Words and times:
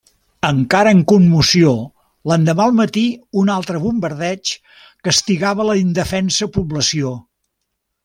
Encara 0.47 0.93
en 0.95 1.01
commoció, 1.11 1.73
l'endemà 2.31 2.65
al 2.67 2.73
matí 2.79 3.05
un 3.43 3.53
altre 3.59 3.83
bombardeig 3.87 4.57
castigava 5.11 5.69
la 5.71 5.81
indefensa 5.87 6.53
població. 6.61 7.17